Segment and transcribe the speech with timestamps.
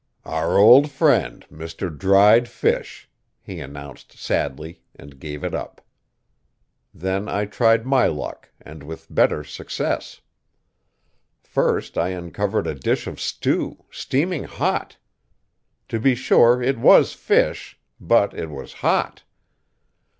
[0.25, 1.95] "Our old friend, Mr.
[1.95, 3.07] Dried Fish,"
[3.39, 5.79] he announced sadly, and gave it up.
[6.91, 10.21] Then I tried my luck, and with better success.
[11.43, 14.97] First I uncovered a dish of stew, steaming hot!
[15.89, 19.21] To be sure, it was fish, but it was hot.